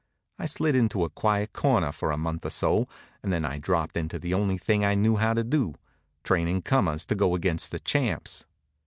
[0.39, 2.87] I slid into a quiet corner for a month or so,
[3.21, 5.75] and then I dropped into the only thing I knew how to do,
[6.23, 8.47] trainin' comers to go against the champs.